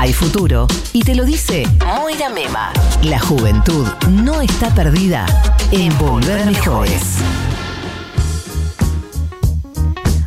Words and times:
Hay 0.00 0.14
futuro 0.14 0.66
y 0.94 1.02
te 1.02 1.14
lo 1.14 1.26
dice 1.26 1.64
Moira 1.84 2.30
Mema. 2.30 2.72
La 3.02 3.20
juventud 3.20 3.86
no 4.08 4.40
está 4.40 4.74
perdida 4.74 5.26
en 5.72 5.96
volver 5.98 6.46
mejores. 6.46 7.18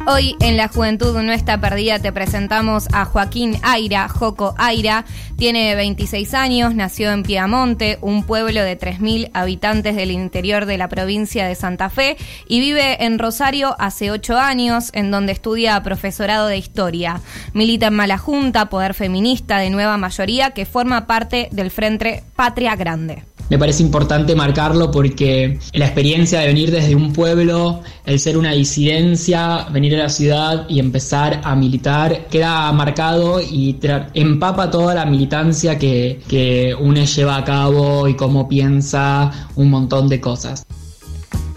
Hoy 0.06 0.36
en 0.42 0.58
La 0.58 0.68
Juventud 0.68 1.18
No 1.22 1.32
Está 1.32 1.62
Perdida 1.62 1.98
te 1.98 2.12
presentamos 2.12 2.90
a 2.92 3.06
Joaquín 3.06 3.58
Aira, 3.64 4.10
Joco 4.10 4.54
Aira. 4.58 5.06
Tiene 5.38 5.76
26 5.76 6.34
años, 6.34 6.76
nació 6.76 7.12
en 7.12 7.24
Piamonte, 7.24 8.00
un 8.02 8.26
pueblo 8.26 8.62
de 8.64 8.78
3.000 8.78 9.32
habitantes 9.34 9.96
del 9.96 10.12
interior 10.12 10.66
de 10.66 10.78
la 10.78 10.90
provincia 10.90 11.48
de 11.48 11.56
Santa 11.56 11.90
Fe, 11.90 12.18
y 12.50 12.60
vive 12.60 13.06
en 13.06 13.18
Rosario 13.18 13.78
hace 13.80 14.12
8 14.12 14.38
años, 14.38 14.90
en 14.94 15.10
donde 15.10 15.32
estudia 15.32 15.82
profesorado 15.84 16.48
de 16.48 16.58
historia. 16.58 17.22
Milita 17.54 17.88
en 17.88 17.94
Mala 17.94 18.18
Junta, 18.18 18.70
Poder 18.70 18.94
Feminista 18.94 19.58
de 19.58 19.70
Nueva 19.70 19.96
Mayoría, 19.98 20.52
que 20.52 20.66
forma 20.66 21.08
parte 21.08 21.48
del 21.52 21.72
Frente 21.72 22.24
Patria 22.36 22.76
Grande 22.76 23.24
me 23.50 23.58
parece 23.58 23.84
importante 23.84 24.36
marcarlo 24.36 24.90
porque 24.92 25.60
la 25.74 25.86
experiencia 25.86 26.40
de 26.40 26.48
venir 26.48 26.72
desde 26.72 26.96
un 26.96 27.14
pueblo, 27.14 27.82
el 28.06 28.20
ser 28.20 28.38
una 28.38 28.52
disidencia, 28.52 29.68
venir 29.72 29.96
a 29.96 30.04
la 30.04 30.10
ciudad 30.10 30.66
y 30.70 30.80
empezar 30.80 31.42
a 31.44 31.56
militar, 31.56 32.28
queda 32.30 32.72
marcado 32.72 33.42
y 33.42 33.78
empapa 34.14 34.72
toda 34.72 34.96
la 34.96 35.06
militancia 35.06 35.78
que, 35.78 36.22
que 36.28 36.74
UNE 36.80 37.06
lleva 37.06 37.38
a 37.38 37.44
cabo 37.44 38.08
y 38.08 38.16
cómo 38.16 38.48
piensa 38.48 39.32
un 39.56 39.70
montón 39.70 40.08
de 40.10 40.20
cosas. 40.20 40.66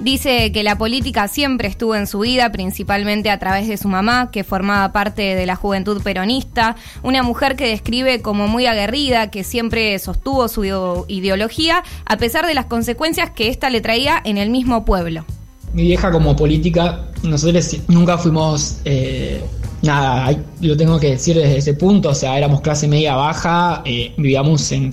Dice 0.07 0.53
que 0.53 0.63
la 0.63 0.79
política 0.79 1.27
siempre 1.27 1.67
estuvo 1.67 1.97
en 1.97 2.07
su 2.07 2.21
vida, 2.21 2.53
principalmente 2.53 3.29
a 3.29 3.41
través 3.41 3.67
de 3.67 3.77
su 3.77 3.89
mamá, 3.89 4.31
que 4.31 4.45
formaba 4.45 4.93
parte 4.93 5.35
de 5.35 5.47
la 5.47 5.57
juventud 5.57 6.01
peronista, 6.01 6.77
una 7.03 7.25
mujer 7.25 7.57
que 7.57 7.67
describe 7.67 8.23
como 8.23 8.47
muy 8.47 8.67
aguerrida, 8.67 9.33
que 9.33 9.43
siempre 9.43 9.99
sostuvo 9.99 10.47
su 10.47 11.05
ideología, 11.09 11.83
a 12.05 12.19
pesar 12.19 12.47
de 12.47 12.55
las 12.55 12.67
consecuencias 12.67 13.31
que 13.31 13.49
ésta 13.49 13.69
le 13.69 13.81
traía 13.81 14.23
en 14.25 14.39
el 14.39 14.49
mismo 14.51 14.85
pueblo. 14.85 15.25
Mi 15.73 15.83
vieja 15.83 16.13
como 16.13 16.37
política, 16.37 17.09
nosotros 17.25 17.77
nunca 17.89 18.17
fuimos... 18.17 18.79
Eh, 18.85 19.43
nada, 19.83 20.39
lo 20.61 20.77
tengo 20.77 21.01
que 21.01 21.11
decir 21.11 21.35
desde 21.35 21.57
ese 21.57 21.75
punto, 21.75 22.11
o 22.11 22.15
sea, 22.15 22.39
éramos 22.39 22.61
clase 22.61 22.87
media 22.87 23.17
baja, 23.17 23.83
eh, 23.85 24.15
vivíamos 24.17 24.71
en 24.71 24.93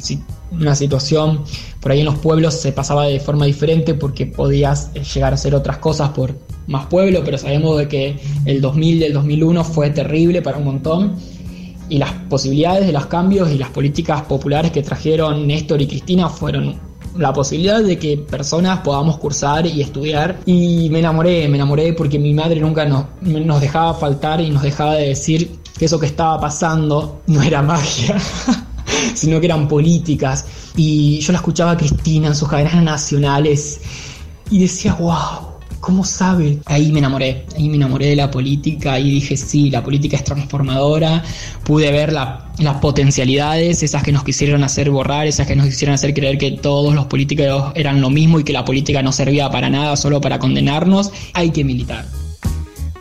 una 0.60 0.76
situación, 0.76 1.42
por 1.80 1.92
ahí 1.92 2.00
en 2.00 2.06
los 2.06 2.20
pueblos 2.20 2.54
se 2.54 2.72
pasaba 2.72 3.06
de 3.06 3.20
forma 3.20 3.46
diferente 3.46 3.94
porque 3.94 4.26
podías 4.26 4.92
eh, 4.94 5.04
llegar 5.04 5.34
a 5.34 5.36
hacer 5.36 5.56
otras 5.56 5.78
cosas 5.78 6.10
por 6.10 6.36
más 6.68 6.86
pueblo, 6.86 7.22
pero 7.26 7.38
sabemos 7.38 7.78
de 7.78 7.88
que 7.88 8.20
el 8.46 8.62
2000 8.62 8.98
y 8.98 9.04
el 9.04 9.14
2001 9.14 9.64
fue 9.64 9.90
terrible 9.90 10.42
para 10.42 10.58
un 10.58 10.66
montón 10.66 11.16
y 11.90 11.98
las 11.98 12.12
posibilidades 12.30 12.86
de 12.86 12.94
los 12.94 13.08
cambios 13.08 13.52
y 13.52 13.58
las 13.58 13.70
políticas 13.70 14.22
populares 14.24 14.72
que 14.72 14.82
trajeron 14.82 15.46
Néstor 15.46 15.82
y 15.82 15.88
Cristina 15.88 16.30
fueron 16.30 16.80
la 17.18 17.32
posibilidad 17.34 17.84
de 17.84 18.00
que 18.00 18.18
personas 18.18 18.80
podamos 18.80 19.18
cursar 19.18 19.68
y 19.68 19.82
estudiar 19.82 20.40
y 20.46 20.90
me 20.90 21.00
enamoré, 21.00 21.48
me 21.48 21.58
enamoré 21.58 21.94
porque 21.94 22.18
mi 22.18 22.34
madre 22.34 22.60
nunca 22.60 22.86
nos, 22.86 23.06
nos 23.22 23.62
dejaba 23.62 23.94
faltar 23.94 24.42
y 24.42 24.50
nos 24.50 24.64
dejaba 24.64 24.96
de 24.96 25.10
decir 25.10 25.60
que 25.78 25.86
eso 25.86 26.00
que 26.00 26.08
estaba 26.08 26.40
pasando 26.40 27.22
no 27.28 27.42
era 27.42 27.62
magia. 27.62 28.18
sino 29.16 29.40
que 29.40 29.46
eran 29.48 29.68
políticas. 29.68 30.46
Y 30.76 31.20
yo 31.20 31.32
la 31.32 31.40
escuchaba 31.40 31.72
a 31.72 31.78
Cristina 31.78 32.28
en 32.28 32.36
sus 32.36 32.48
cadenas 32.48 32.82
nacionales 32.84 33.82
y 34.50 34.60
decía, 34.60 34.94
wow, 34.96 35.54
¿cómo 35.84 36.06
sabe? 36.06 36.60
Ahí 36.66 36.94
me 36.94 37.00
enamoré, 37.00 37.46
ahí 37.58 37.68
me 37.68 37.76
enamoré 37.76 38.06
de 38.08 38.16
la 38.16 38.32
política 38.32 38.98
y 39.00 39.12
dije, 39.12 39.36
sí, 39.36 39.70
la 39.70 39.84
política 39.84 40.16
es 40.16 40.24
transformadora, 40.24 41.22
pude 41.66 41.92
ver 41.92 42.14
las 42.14 42.76
potencialidades, 42.82 43.84
esas 43.84 44.02
que 44.02 44.14
nos 44.14 44.24
quisieron 44.24 44.64
hacer 44.64 44.90
borrar, 44.90 45.28
esas 45.28 45.46
que 45.46 45.58
nos 45.58 45.66
quisieron 45.66 45.94
hacer 45.94 46.14
creer 46.14 46.38
que 46.38 46.52
todos 46.52 46.96
los 46.96 47.08
políticos 47.08 47.74
eran 47.76 48.00
lo 48.00 48.10
mismo 48.10 48.40
y 48.40 48.46
que 48.46 48.54
la 48.54 48.64
política 48.64 49.04
no 49.04 49.12
servía 49.12 49.50
para 49.50 49.70
nada, 49.70 49.98
solo 49.98 50.22
para 50.22 50.40
condenarnos, 50.40 51.12
hay 51.34 51.52
que 51.52 51.66
militar. 51.66 52.23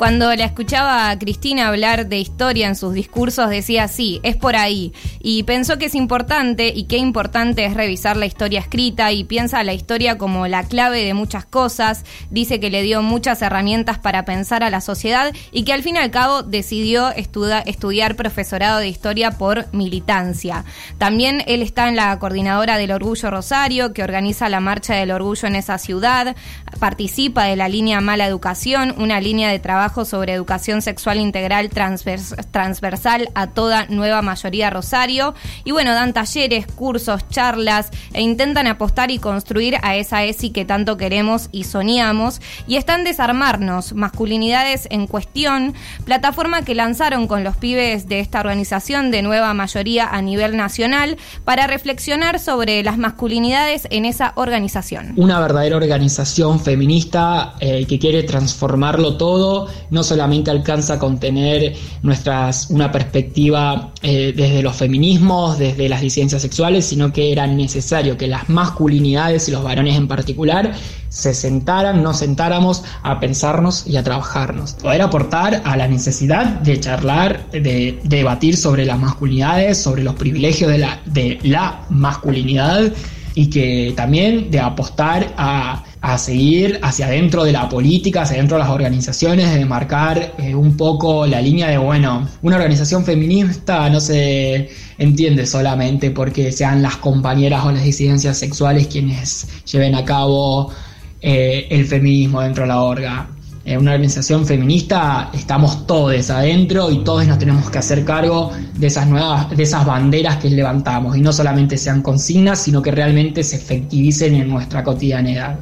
Cuando 0.03 0.35
la 0.35 0.47
escuchaba 0.47 1.11
a 1.11 1.17
Cristina 1.17 1.69
hablar 1.69 2.09
de 2.09 2.19
historia 2.19 2.67
en 2.67 2.75
sus 2.75 2.93
discursos, 2.93 3.49
decía, 3.49 3.87
sí, 3.87 4.19
es 4.25 4.35
por 4.35 4.57
ahí. 4.57 4.93
Y 5.21 5.45
pensó 5.45 5.79
que 5.79 5.85
es 5.85 5.95
importante 5.95 6.73
y 6.75 6.89
qué 6.89 6.97
importante 6.97 7.65
es 7.65 7.75
revisar 7.75 8.17
la 8.17 8.27
historia 8.27 8.59
escrita 8.59 9.13
y 9.13 9.23
piensa 9.23 9.63
la 9.63 9.75
historia 9.75 10.19
como 10.19 10.49
la 10.49 10.65
clave 10.65 11.05
de 11.05 11.15
muchas 11.15 11.45
cosas. 11.45 12.05
Dice 12.31 12.59
que 12.59 12.69
le 12.69 12.83
dio 12.83 13.01
muchas 13.01 13.43
herramientas 13.43 14.01
para 14.01 14.25
pensar 14.25 14.65
a 14.65 14.71
la 14.71 14.81
sociedad 14.81 15.33
y 15.53 15.63
que 15.63 15.73
al 15.73 15.85
fin 15.85 15.95
y 15.95 16.01
al 16.01 16.11
cabo 16.11 16.43
decidió 16.43 17.11
estudiar 17.11 18.17
profesorado 18.17 18.81
de 18.81 18.89
historia 18.89 19.39
por 19.39 19.73
militancia. 19.73 20.65
También 20.99 21.45
él 21.47 21.63
está 21.63 21.89
en 21.89 21.95
la 21.95 22.19
coordinadora 22.19 22.77
del 22.77 22.91
Orgullo 22.91 23.31
Rosario, 23.31 23.93
que 23.93 24.03
organiza 24.03 24.49
la 24.49 24.59
Marcha 24.59 24.97
del 24.97 25.13
Orgullo 25.13 25.47
en 25.47 25.55
esa 25.55 25.79
ciudad, 25.79 26.35
participa 26.81 27.45
de 27.45 27.55
la 27.55 27.69
línea 27.69 28.01
Mala 28.01 28.27
Educación, 28.27 28.97
una 28.99 29.21
línea 29.21 29.49
de 29.49 29.61
trabajo 29.61 29.92
sobre 29.93 30.33
educación 30.33 30.83
sexual 30.83 31.19
integral 31.19 31.69
transversal 31.69 33.29
a 33.35 33.47
toda 33.49 33.87
nueva 33.87 34.23
mayoría 34.23 34.71
Rosario. 34.71 35.35
Y 35.65 35.73
bueno, 35.73 35.93
dan 35.93 36.13
talleres, 36.13 36.67
cursos, 36.67 37.29
charlas 37.29 37.91
e 38.13 38.23
intentan 38.23 38.67
apostar 38.67 39.11
y 39.11 39.19
construir 39.19 39.77
a 39.83 39.97
esa 39.97 40.25
ESI 40.25 40.51
que 40.51 40.65
tanto 40.65 40.97
queremos 40.97 41.49
y 41.53 41.65
soñamos. 41.65 42.41
Y 42.67 42.77
están 42.77 43.05
desarmarnos, 43.05 43.93
masculinidades 43.93 44.89
en 44.91 45.07
cuestión, 45.07 45.75
plataforma 46.05 46.63
que 46.63 46.75
lanzaron 46.75 47.27
con 47.27 47.45
los 47.45 47.57
pibes 47.57 48.09
de 48.09 48.21
esta 48.21 48.41
organización 48.41 49.11
de 49.11 49.23
nueva 49.23 49.53
mayoría 49.55 50.09
a 50.09 50.23
nivel 50.23 50.57
nacional 50.57 51.19
para 51.45 51.67
reflexionar 51.67 52.39
sobre 52.39 52.83
las 52.83 52.97
masculinidades 52.99 53.87
en 53.91 54.07
esa 54.07 54.33
organización. 54.37 55.13
Una 55.17 55.41
verdadera 55.41 55.77
organización 55.77 56.61
feminista 56.61 57.55
eh, 57.61 57.87
que 57.87 57.99
quiere 57.99 58.23
transformarlo 58.23 59.17
todo 59.17 59.69
no 59.91 60.03
solamente 60.03 60.51
alcanza 60.51 60.99
con 60.99 61.19
tener 61.19 61.75
nuestras, 62.03 62.71
una 62.71 62.91
perspectiva 62.91 63.93
eh, 64.03 64.33
desde 64.37 64.63
los 64.63 64.77
feminismos, 64.77 65.59
desde 65.59 65.89
las 65.89 66.01
disidencias 66.01 66.43
sexuales, 66.43 66.87
sino 66.87 67.13
que 67.13 67.33
era 67.33 67.47
necesario 67.47 68.17
que 68.17 68.27
las 68.27 68.49
masculinidades 68.49 69.49
y 69.49 69.53
los 69.53 69.63
varones 69.63 69.97
en 69.97 70.09
particular 70.09 70.73
se 71.09 71.35
sentaran, 71.35 72.03
nos 72.03 72.19
sentáramos 72.19 72.85
a 73.03 73.21
pensarnos 73.21 73.87
y 73.87 73.97
a 73.97 74.03
trabajarnos. 74.03 74.75
Poder 74.75 75.03
aportar 75.03 75.61
a 75.65 75.77
la 75.77 75.87
necesidad 75.87 76.47
de 76.47 76.81
charlar, 76.81 77.51
de, 77.51 78.01
debatir 78.05 78.57
sobre 78.57 78.87
las 78.87 78.99
masculinidades, 78.99 79.77
sobre 79.79 80.03
los 80.03 80.15
privilegios 80.15 80.71
de 80.71 80.79
la, 80.79 81.01
de 81.05 81.39
la 81.43 81.85
masculinidad 81.91 82.93
y 83.35 83.49
que 83.49 83.93
también 83.97 84.51
de 84.51 84.61
apostar 84.61 85.35
a 85.37 85.85
a 86.03 86.19
seguir 86.19 86.81
hacia 86.83 87.07
adentro 87.07 87.45
de 87.45 87.53
la 87.53 87.69
política, 87.69 88.23
hacia 88.23 88.35
adentro 88.35 88.57
de 88.57 88.65
las 88.65 88.73
organizaciones, 88.73 89.55
de 89.55 89.65
marcar 89.65 90.35
eh, 90.37 90.53
un 90.53 90.77
poco 90.77 91.27
la 91.27 91.41
línea 91.41 91.69
de, 91.69 91.79
bueno, 91.79 92.29
una 92.43 92.57
organización 92.57 93.05
feminista 93.05 93.89
no 93.89 94.01
se 94.01 94.69
entiende 94.99 95.47
solamente 95.47 96.11
porque 96.11 96.51
sean 96.51 96.83
las 96.83 96.97
compañeras 96.97 97.65
o 97.65 97.71
las 97.71 97.85
disidencias 97.85 98.37
sexuales 98.37 98.89
quienes 98.89 99.47
lleven 99.65 99.95
a 99.95 100.05
cabo 100.05 100.73
eh, 101.21 101.69
el 101.71 101.87
feminismo 101.87 102.41
dentro 102.41 102.65
de 102.65 102.69
la 102.69 102.83
orga. 102.83 103.29
En 103.65 103.79
una 103.79 103.93
organización 103.93 104.45
feminista 104.45 105.31
estamos 105.33 105.87
todos 105.87 106.31
adentro 106.31 106.91
y 106.91 107.05
todos 107.05 107.27
nos 107.27 107.39
tenemos 107.39 107.71
que 107.71 107.79
hacer 107.79 108.05
cargo 108.05 108.51
de 108.75 108.89
esas 108.89 109.07
nuevas, 109.07 109.51
de 109.51 109.63
esas 109.63 109.87
banderas 109.87 110.39
que 110.39 110.51
levantamos 110.51 111.17
y 111.17 111.21
no 111.21 111.33
solamente 111.33 111.79
sean 111.79 112.03
consignas, 112.03 112.61
sino 112.61 112.83
que 112.83 112.91
realmente 112.91 113.45
se 113.45 113.57
efectivicen 113.57 114.35
en 114.35 114.49
nuestra 114.49 114.83
cotidianidad. 114.83 115.61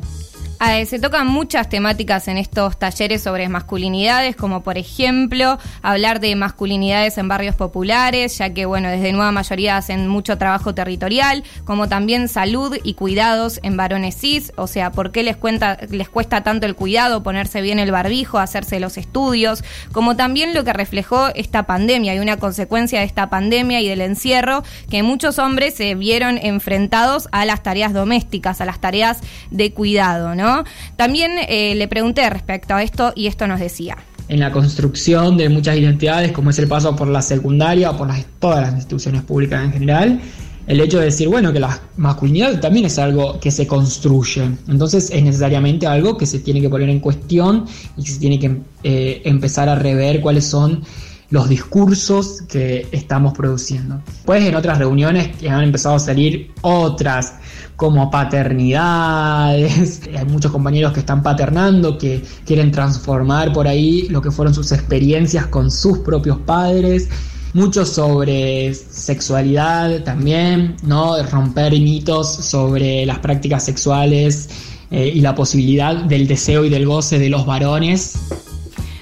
Ah, 0.63 0.85
se 0.85 0.99
tocan 0.99 1.27
muchas 1.27 1.71
temáticas 1.71 2.29
en 2.29 2.37
estos 2.37 2.79
talleres 2.79 3.23
sobre 3.23 3.49
masculinidades, 3.49 4.37
como 4.37 4.63
por 4.63 4.77
ejemplo 4.77 5.59
hablar 5.81 6.21
de 6.21 6.37
masculinidades 6.37 7.17
en 7.17 7.29
barrios 7.29 7.55
populares, 7.55 8.37
ya 8.37 8.53
que 8.53 8.67
bueno, 8.67 8.91
desde 8.91 9.13
nueva 9.13 9.33
mayoría 9.33 9.79
hacen 9.79 10.07
mucho 10.07 10.37
trabajo 10.37 10.75
territorial, 10.75 11.45
como 11.65 11.89
también 11.89 12.29
salud 12.29 12.77
y 12.83 12.93
cuidados 12.93 13.59
en 13.63 13.79
varones 13.79 14.19
cis, 14.21 14.53
o 14.57 14.67
sea, 14.67 14.93
por 14.93 15.13
qué 15.13 15.23
les 15.23 15.39
cuesta 15.39 16.43
tanto 16.43 16.67
el 16.67 16.75
cuidado, 16.75 17.23
ponerse 17.23 17.63
bien 17.63 17.79
el 17.79 17.91
barbijo, 17.91 18.39
hacerse 18.39 18.81
los 18.81 18.99
estudios, 18.99 19.65
como 19.93 20.15
también 20.15 20.53
lo 20.53 20.63
que 20.63 20.75
reflejó 20.75 21.29
esta 21.35 21.63
pandemia 21.63 22.15
y 22.15 22.19
una 22.19 22.37
consecuencia 22.37 22.99
de 22.99 23.07
esta 23.07 23.31
pandemia 23.31 23.81
y 23.81 23.89
del 23.89 24.03
encierro, 24.03 24.63
que 24.91 25.03
muchos 25.03 25.39
hombres 25.39 25.73
se 25.75 25.95
vieron 25.95 26.37
enfrentados 26.37 27.31
a 27.33 27.47
las 27.47 27.63
tareas 27.63 27.95
domésticas, 27.95 28.61
a 28.61 28.67
las 28.67 28.79
tareas 28.79 29.21
de 29.51 29.73
cuidado, 29.73 30.35
¿no? 30.35 30.50
También 30.97 31.33
eh, 31.49 31.75
le 31.75 31.89
pregunté 31.89 32.29
respecto 32.31 32.75
a 32.75 32.83
esto 32.83 33.13
y 33.15 33.27
esto 33.27 33.47
nos 33.47 33.61
decía. 33.61 33.97
En 34.29 34.41
la 34.41 34.53
construcción 34.53 35.37
de 35.37 35.49
muchas 35.49 35.77
identidades, 35.77 36.31
como 36.33 36.51
es 36.51 36.59
el 36.59 36.69
paso 36.69 36.95
por 36.95 37.09
la 37.09 37.23
secundaria 37.23 37.91
o 37.91 37.97
por 37.97 38.09
todas 38.39 38.61
las 38.63 38.75
instituciones 38.75 39.23
públicas 39.23 39.65
en 39.65 39.73
general, 39.73 40.21
el 40.67 40.81
hecho 40.81 40.99
de 41.01 41.07
decir, 41.07 41.27
bueno, 41.27 41.53
que 41.53 41.59
la 41.59 41.81
masculinidad 41.97 42.61
también 42.61 42.87
es 42.87 42.97
algo 42.99 43.41
que 43.41 43.51
se 43.51 43.67
construye. 43.67 44.49
Entonces 44.69 45.11
es 45.11 45.23
necesariamente 45.23 45.87
algo 45.89 46.17
que 46.17 46.27
se 46.27 46.39
tiene 46.39 46.61
que 46.61 46.69
poner 46.69 46.89
en 46.89 47.01
cuestión 47.01 47.67
y 47.97 48.05
que 48.05 48.11
se 48.11 48.21
tiene 48.21 48.39
que 48.39 48.57
eh, 48.85 49.23
empezar 49.25 49.69
a 49.69 49.75
rever 49.75 50.21
cuáles 50.21 50.47
son 50.47 50.85
los 51.31 51.49
discursos 51.49 52.43
que 52.43 52.89
estamos 52.91 53.33
produciendo. 53.33 54.03
Pues 54.25 54.45
en 54.45 54.55
otras 54.55 54.79
reuniones 54.79 55.37
que 55.37 55.49
han 55.49 55.63
empezado 55.63 55.95
a 55.95 55.99
salir 56.01 56.53
otras 56.61 57.35
como 57.77 58.11
paternidades, 58.11 60.03
hay 60.17 60.25
muchos 60.27 60.53
compañeros 60.53 60.93
que 60.93 61.01
están 61.01 61.23
paternando, 61.23 61.97
que 61.97 62.23
quieren 62.45 62.71
transformar 62.73 63.53
por 63.53 63.69
ahí 63.69 64.09
lo 64.09 64.21
que 64.21 64.31
fueron 64.31 64.53
sus 64.53 64.73
experiencias 64.73 65.47
con 65.47 65.71
sus 65.71 66.01
propios 66.01 66.39
padres, 66.39 67.09
mucho 67.55 67.85
sobre 67.87 68.75
sexualidad 68.75 70.03
también, 70.05 70.77
¿no? 70.83 71.21
Romper 71.23 71.73
mitos 71.73 72.29
sobre 72.29 73.07
las 73.07 73.19
prácticas 73.21 73.65
sexuales 73.65 74.49
eh, 74.91 75.13
y 75.15 75.21
la 75.21 75.35
posibilidad 75.35 75.95
del 75.97 76.27
deseo 76.27 76.65
y 76.65 76.69
del 76.69 76.87
goce 76.87 77.19
de 77.19 77.29
los 77.31 77.47
varones. 77.47 78.19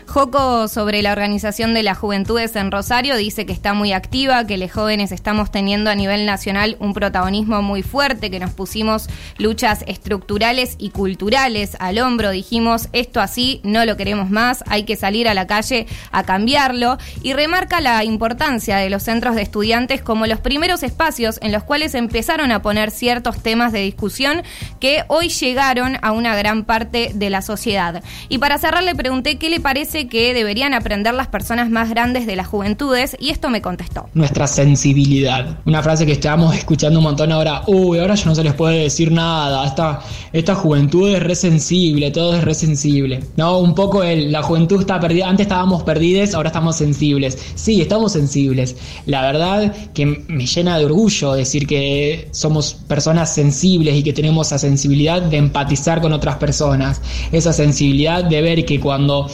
Joco 0.09 0.69
sobre 0.69 1.03
la 1.03 1.13
organización 1.13 1.75
de 1.75 1.83
las 1.83 1.99
juventudes 1.99 2.57
en 2.57 2.71
Rosario 2.71 3.15
dice 3.19 3.45
que 3.45 3.53
está 3.53 3.75
muy 3.75 3.93
activa, 3.93 4.47
que 4.47 4.57
los 4.57 4.73
jóvenes 4.73 5.13
estamos 5.13 5.51
teniendo 5.51 5.91
a 5.91 5.95
nivel 5.95 6.25
nacional 6.25 6.79
un 6.81 6.95
protagonismo 6.95 7.61
muy 7.61 7.83
fuerte, 7.83 8.31
que 8.31 8.41
nos 8.41 8.53
pusimos 8.53 9.11
luchas 9.37 9.85
estructurales 9.87 10.77
y 10.79 10.91
culturales 10.91 11.77
al 11.79 11.99
hombro, 11.99 12.31
dijimos 12.31 12.89
esto 12.95 13.21
así 13.21 13.61
no 13.65 13.85
lo 13.85 13.99
queremos 13.99 14.31
más, 14.31 14.65
hay 14.67 14.85
que 14.85 14.97
salir 14.97 15.29
a 15.29 15.35
la 15.35 15.47
calle 15.47 15.87
a 16.11 16.23
cambiarlo 16.23 16.97
y 17.23 17.35
remarca 17.35 17.83
la 17.83 18.03
importancia 18.03 18.79
de 18.79 18.89
los 18.89 19.03
centros 19.03 19.35
de 19.35 19.43
estudiantes 19.43 20.01
como 20.01 20.27
los 20.27 20.41
primeros 20.41 20.83
espacios 20.85 21.39
en 21.43 21.53
los 21.53 21.65
cuales 21.65 21.95
empezaron 21.95 22.51
a 22.51 22.63
poner 22.63 22.93
ciertos 22.93 23.43
temas 23.43 23.73
de 23.73 23.81
discusión 23.81 24.43
que 24.81 25.05
hoy 25.09 25.29
llegaron 25.29 25.99
a 26.01 26.13
una 26.13 26.35
gran 26.35 26.65
parte 26.65 27.11
de 27.15 27.29
la 27.29 27.43
sociedad. 27.43 28.03
Y 28.31 28.39
para 28.39 28.57
cerrar 28.57 28.85
le 28.85 28.95
pregunté 28.95 29.37
qué 29.37 29.51
le 29.51 29.61
parece 29.61 29.98
que 30.07 30.35
deberían 30.35 30.75
aprender 30.75 31.15
las 31.15 31.27
personas 31.27 31.71
más 31.71 31.91
grandes 31.91 32.27
de 32.27 32.37
las 32.37 32.47
juventudes 32.47 33.17
y 33.19 33.31
esto 33.31 33.51
me 33.51 33.61
contestó. 33.61 34.09
Nuestra 34.15 34.47
sensibilidad. 34.47 35.59
Una 35.65 35.83
frase 35.83 36.07
que 36.07 36.13
estábamos 36.13 36.55
escuchando 36.55 36.99
un 37.01 37.05
montón 37.05 37.33
ahora. 37.33 37.63
Uy, 37.67 37.99
ahora 37.99 38.15
ya 38.15 38.27
no 38.27 38.35
se 38.35 38.45
les 38.45 38.55
puede 38.55 38.83
decir 38.83 39.11
nada. 39.11 39.67
Esta, 39.67 40.01
esta 40.33 40.55
juventud 40.55 41.09
es 41.11 41.23
resensible, 41.23 42.11
todo 42.11 42.37
es 42.37 42.45
resensible. 42.45 43.21
No, 43.37 43.59
un 43.59 43.75
poco 43.75 44.03
el, 44.05 44.31
la 44.31 44.43
juventud 44.43 44.81
está 44.81 45.01
perdida. 45.01 45.29
Antes 45.29 45.47
estábamos 45.47 45.83
perdidos, 45.83 46.35
ahora 46.35 46.49
estamos 46.49 46.77
sensibles. 46.77 47.39
Sí, 47.55 47.81
estamos 47.81 48.13
sensibles. 48.13 48.77
La 49.07 49.23
verdad 49.23 49.75
que 49.95 50.07
me 50.29 50.47
llena 50.47 50.79
de 50.79 50.85
orgullo 50.85 51.33
decir 51.33 51.67
que 51.67 52.29
somos 52.31 52.75
personas 52.75 53.35
sensibles 53.35 53.97
y 53.97 54.03
que 54.03 54.13
tenemos 54.13 54.49
esa 54.49 54.59
sensibilidad 54.59 55.23
de 55.23 55.37
empatizar 55.39 56.01
con 56.01 56.13
otras 56.13 56.37
personas. 56.37 57.01
Esa 57.33 57.53
sensibilidad 57.53 58.25
de 58.25 58.43
ver 58.43 58.65
que 58.65 58.79
cuando 58.81 59.29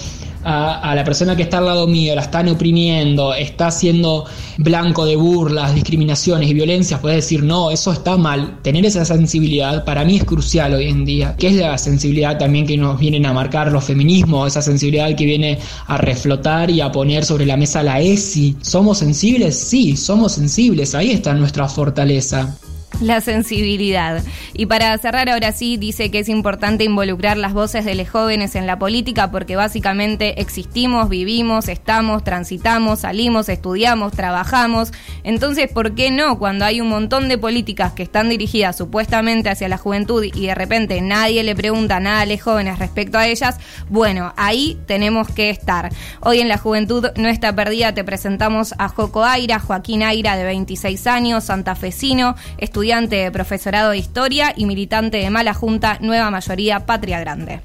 a, 0.45 0.95
la 0.95 1.05
persona 1.05 1.37
que 1.37 1.43
está 1.43 1.59
al 1.59 1.67
lado 1.67 1.87
mío, 1.87 2.15
la 2.15 2.23
están 2.23 2.49
oprimiendo, 2.49 3.35
está 3.35 3.71
siendo 3.71 4.25
blanco 4.59 5.05
de 5.07 5.17
burlas, 5.17 5.75
discriminaciones 5.75 6.51
y 6.51 6.55
violencias, 6.55 7.01
puede 7.01 7.17
decir, 7.17 7.43
no, 7.43 7.71
eso 7.71 7.93
está 7.93 8.17
mal. 8.17 8.59
Tener 8.63 8.85
esa 8.85 9.05
sensibilidad 9.05 9.85
para 9.85 10.05
mí 10.05 10.17
es 10.17 10.25
crucial 10.25 10.75
hoy 10.75 10.89
en 10.89 11.05
día, 11.05 11.35
que 11.37 11.49
es 11.49 11.55
la 11.55 11.77
sensibilidad 11.79 12.39
también 12.39 12.67
que 12.67 12.77
nos 12.77 12.99
vienen 12.99 13.27
a 13.27 13.33
marcar 13.33 13.73
los 13.73 13.85
feminismos, 13.85 14.49
esa 14.49 14.63
sensibilidad 14.63 15.15
que 15.17 15.25
viene 15.25 15.59
a 15.87 15.97
reflotar 15.97 16.71
y 16.71 16.81
a 16.81 16.93
poner 16.93 17.25
sobre 17.25 17.47
la 17.47 17.57
mesa 17.57 17.83
la 17.83 18.01
ESI. 18.01 18.57
¿Somos 18.61 18.99
sensibles? 18.99 19.59
Sí, 19.59 19.97
somos 19.97 20.33
sensibles, 20.33 20.95
ahí 20.95 21.11
está 21.11 21.35
nuestra 21.35 21.69
fortaleza. 21.69 22.57
La 23.01 23.21
sensibilidad. 23.21 24.23
Y 24.53 24.67
para 24.67 24.97
cerrar 24.99 25.29
ahora 25.29 25.51
sí, 25.53 25.77
dice 25.77 26.13
que 26.13 26.21
es 26.21 26.29
importante 26.29 26.85
involucrar 26.85 27.37
las 27.37 27.53
voces 27.53 27.85
de 27.85 27.97
los 27.97 28.09
jóvenes 28.09 28.55
en 28.55 28.69
la 28.69 28.79
política 28.79 29.33
porque 29.33 29.57
básicamente 29.57 30.41
existimos, 30.41 31.09
vivimos, 31.09 31.69
estamos, 31.69 32.23
transitamos, 32.23 33.01
salimos, 33.01 33.49
estudiamos, 33.49 34.13
trabajamos. 34.13 34.93
Entonces, 35.25 35.69
¿por 35.73 35.97
qué 35.97 36.13
no 36.13 36.39
cuando 36.39 36.65
hay 36.65 36.81
un 36.81 36.89
montón 36.89 37.29
de 37.29 37.37
políticas 37.37 37.93
que 37.95 38.05
están 38.05 38.29
dirigidas 38.29 38.77
supuestamente 38.77 39.51
hacia 39.51 39.69
la 39.69 39.79
juventud 39.79 40.23
y 40.23 40.47
de 40.47 40.55
repente 40.55 41.01
nadie 41.01 41.43
le 41.43 41.57
pregunta 41.57 41.99
nada 41.99 42.21
a 42.21 42.27
los 42.27 42.41
jóvenes 42.41 42.79
respecto 42.79 43.19
a 43.19 43.27
ellas? 43.27 43.59
Bueno, 43.89 44.33
ahí 44.37 44.79
tenemos 44.87 45.29
que 45.29 45.51
estar. 45.51 45.93
Hoy 46.21 46.41
en 46.41 46.49
la 46.49 46.59
juventud 46.59 47.09
no 47.17 47.29
está 47.29 47.55
perdida, 47.57 47.93
te 47.93 48.05
presentamos 48.05 48.73
a 48.79 48.89
Joco 48.89 49.25
Aira, 49.25 49.59
Joaquín 49.59 50.05
Aira 50.05 50.37
de 50.37 50.45
26 50.45 51.07
años, 51.09 51.45
santafesino, 51.45 52.37
estudiante 52.57 52.84
estudiante 52.85 53.17
de 53.17 53.33
profesorado 53.33 53.93
de 53.93 53.97
historia 53.97 54.53
y 54.55 54.67
militante 54.67 55.17
de 55.17 55.31
Mala 55.31 55.55
Junta, 55.55 55.97
Nueva 56.03 56.31
Mayoría, 56.31 56.85
Patria 56.85 57.19
Grande. 57.19 57.61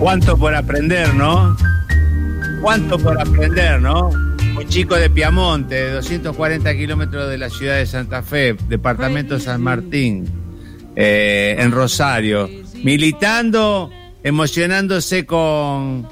Cuánto 0.00 0.36
por 0.36 0.56
aprender, 0.56 1.14
¿no? 1.14 1.56
Cuánto 2.60 2.98
por 2.98 3.20
aprender, 3.20 3.80
¿no? 3.80 4.08
Un 4.08 4.66
chico 4.66 4.96
de 4.96 5.08
Piamonte, 5.08 5.76
de 5.76 5.92
240 5.92 6.74
kilómetros 6.74 7.30
de 7.30 7.38
la 7.38 7.48
ciudad 7.48 7.76
de 7.76 7.86
Santa 7.86 8.24
Fe, 8.24 8.56
departamento 8.68 9.38
San 9.38 9.62
Martín, 9.62 10.24
eh, 10.96 11.54
en 11.60 11.70
Rosario, 11.70 12.50
militando, 12.82 13.88
emocionándose 14.24 15.24
con, 15.24 16.08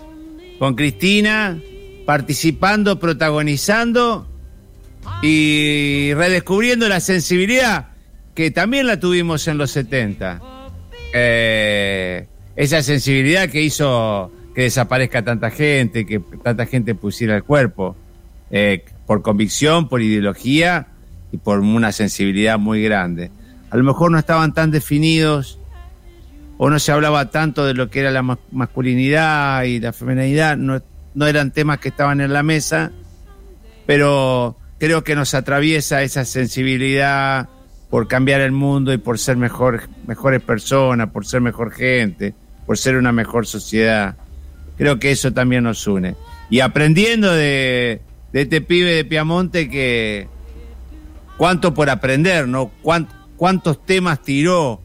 con 0.60 0.76
Cristina, 0.76 1.58
participando, 2.10 2.98
protagonizando 2.98 4.26
y 5.22 6.12
redescubriendo 6.14 6.88
la 6.88 6.98
sensibilidad 6.98 7.90
que 8.34 8.50
también 8.50 8.88
la 8.88 8.98
tuvimos 8.98 9.46
en 9.46 9.58
los 9.58 9.70
70. 9.70 10.42
Eh, 11.14 12.26
esa 12.56 12.82
sensibilidad 12.82 13.48
que 13.48 13.62
hizo 13.62 14.32
que 14.56 14.62
desaparezca 14.62 15.22
tanta 15.22 15.50
gente, 15.50 16.04
que 16.04 16.18
tanta 16.42 16.66
gente 16.66 16.96
pusiera 16.96 17.36
el 17.36 17.44
cuerpo, 17.44 17.94
eh, 18.50 18.84
por 19.06 19.22
convicción, 19.22 19.88
por 19.88 20.02
ideología 20.02 20.88
y 21.30 21.36
por 21.36 21.60
una 21.60 21.92
sensibilidad 21.92 22.58
muy 22.58 22.82
grande. 22.82 23.30
A 23.70 23.76
lo 23.76 23.84
mejor 23.84 24.10
no 24.10 24.18
estaban 24.18 24.52
tan 24.52 24.72
definidos 24.72 25.60
o 26.58 26.70
no 26.70 26.80
se 26.80 26.90
hablaba 26.90 27.30
tanto 27.30 27.64
de 27.66 27.74
lo 27.74 27.88
que 27.88 28.00
era 28.00 28.10
la 28.10 28.36
masculinidad 28.50 29.62
y 29.62 29.78
la 29.78 29.92
feminidad, 29.92 30.56
no, 30.56 30.82
no 31.14 31.26
eran 31.26 31.50
temas 31.50 31.78
que 31.78 31.88
estaban 31.88 32.20
en 32.20 32.32
la 32.32 32.42
mesa, 32.42 32.92
pero 33.86 34.56
creo 34.78 35.04
que 35.04 35.14
nos 35.14 35.34
atraviesa 35.34 36.02
esa 36.02 36.24
sensibilidad 36.24 37.48
por 37.90 38.06
cambiar 38.06 38.40
el 38.40 38.52
mundo 38.52 38.92
y 38.92 38.98
por 38.98 39.18
ser 39.18 39.36
mejor, 39.36 39.88
mejores 40.06 40.40
personas, 40.42 41.10
por 41.10 41.26
ser 41.26 41.40
mejor 41.40 41.72
gente, 41.72 42.34
por 42.66 42.78
ser 42.78 42.96
una 42.96 43.12
mejor 43.12 43.46
sociedad. 43.46 44.16
Creo 44.78 44.98
que 44.98 45.10
eso 45.10 45.32
también 45.32 45.64
nos 45.64 45.86
une. 45.86 46.14
Y 46.48 46.60
aprendiendo 46.60 47.32
de, 47.32 48.00
de 48.32 48.42
este 48.42 48.60
pibe 48.60 48.94
de 48.94 49.04
Piamonte 49.04 49.68
que 49.68 50.28
cuánto 51.36 51.74
por 51.74 51.90
aprender, 51.90 52.46
¿no? 52.46 52.70
cuántos 53.36 53.84
temas 53.84 54.22
tiró, 54.22 54.80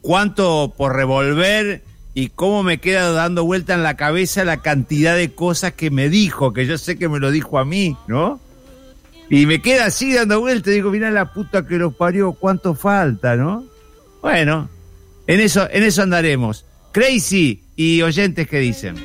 cuánto 0.00 0.74
por 0.76 0.96
revolver 0.96 1.82
y 2.14 2.28
cómo 2.28 2.62
me 2.62 2.78
queda 2.78 3.12
dando 3.12 3.44
vuelta 3.44 3.74
en 3.74 3.82
la 3.82 3.96
cabeza 3.96 4.44
la 4.44 4.58
cantidad 4.58 5.16
de 5.16 5.32
cosas 5.34 5.72
que 5.72 5.90
me 5.90 6.08
dijo, 6.08 6.52
que 6.52 6.66
yo 6.66 6.78
sé 6.78 6.98
que 6.98 7.08
me 7.08 7.20
lo 7.20 7.30
dijo 7.30 7.58
a 7.58 7.64
mí, 7.64 7.96
¿no? 8.08 8.40
Y 9.28 9.46
me 9.46 9.62
queda 9.62 9.86
así 9.86 10.12
dando 10.12 10.40
vuelta 10.40 10.70
digo, 10.70 10.90
mira 10.90 11.10
la 11.10 11.32
puta 11.32 11.66
que 11.66 11.76
los 11.76 11.94
parió, 11.94 12.32
cuánto 12.32 12.74
falta, 12.74 13.36
¿no? 13.36 13.64
Bueno, 14.22 14.68
en 15.26 15.40
eso, 15.40 15.68
en 15.70 15.84
eso 15.84 16.02
andaremos. 16.02 16.66
Crazy 16.92 17.62
y 17.76 18.02
oyentes 18.02 18.48
que 18.48 18.58
dicen. 18.58 18.96